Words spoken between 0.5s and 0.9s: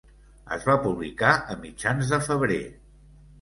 Es va